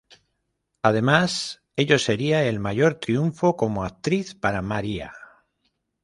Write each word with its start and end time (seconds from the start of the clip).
Además, 0.81 1.61
ello 1.75 1.99
sería 1.99 2.43
el 2.45 2.59
mayor 2.59 2.95
triunfo 2.95 3.55
como 3.55 3.83
actriz 3.85 4.33
para 4.33 4.63
María. 4.63 5.13